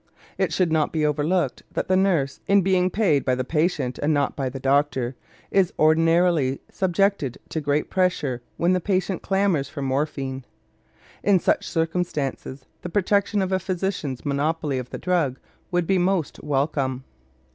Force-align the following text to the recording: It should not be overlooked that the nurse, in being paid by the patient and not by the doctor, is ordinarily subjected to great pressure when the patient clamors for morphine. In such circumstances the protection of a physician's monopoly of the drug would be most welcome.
It 0.39 0.51
should 0.51 0.71
not 0.71 0.91
be 0.91 1.05
overlooked 1.05 1.61
that 1.73 1.87
the 1.87 1.95
nurse, 1.95 2.39
in 2.47 2.63
being 2.63 2.89
paid 2.89 3.23
by 3.23 3.35
the 3.35 3.43
patient 3.43 3.99
and 4.01 4.11
not 4.11 4.35
by 4.35 4.49
the 4.49 4.59
doctor, 4.59 5.15
is 5.51 5.73
ordinarily 5.77 6.59
subjected 6.71 7.37
to 7.49 7.61
great 7.61 7.91
pressure 7.91 8.41
when 8.57 8.73
the 8.73 8.79
patient 8.81 9.21
clamors 9.21 9.69
for 9.69 9.83
morphine. 9.83 10.43
In 11.21 11.37
such 11.37 11.69
circumstances 11.69 12.65
the 12.81 12.89
protection 12.89 13.43
of 13.43 13.51
a 13.51 13.59
physician's 13.59 14.25
monopoly 14.25 14.79
of 14.79 14.89
the 14.89 14.97
drug 14.97 15.37
would 15.69 15.85
be 15.85 15.99
most 15.99 16.43
welcome. 16.43 17.03